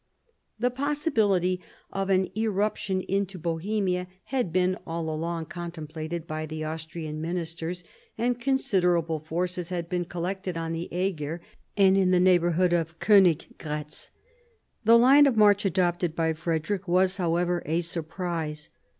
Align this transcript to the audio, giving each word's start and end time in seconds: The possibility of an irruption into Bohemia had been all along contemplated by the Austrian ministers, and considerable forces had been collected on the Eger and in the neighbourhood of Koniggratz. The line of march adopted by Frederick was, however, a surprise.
The 0.57 0.71
possibility 0.71 1.61
of 1.93 2.09
an 2.09 2.29
irruption 2.33 3.01
into 3.01 3.37
Bohemia 3.37 4.07
had 4.23 4.51
been 4.51 4.79
all 4.87 5.11
along 5.13 5.45
contemplated 5.45 6.25
by 6.25 6.47
the 6.47 6.63
Austrian 6.63 7.21
ministers, 7.21 7.83
and 8.17 8.41
considerable 8.41 9.19
forces 9.19 9.69
had 9.69 9.89
been 9.89 10.05
collected 10.05 10.57
on 10.57 10.71
the 10.71 10.91
Eger 10.91 11.39
and 11.77 11.95
in 11.95 12.09
the 12.09 12.19
neighbourhood 12.19 12.73
of 12.73 12.97
Koniggratz. 12.97 14.09
The 14.85 14.97
line 14.97 15.27
of 15.27 15.37
march 15.37 15.65
adopted 15.65 16.15
by 16.15 16.33
Frederick 16.33 16.87
was, 16.87 17.17
however, 17.17 17.61
a 17.67 17.81
surprise. 17.81 18.69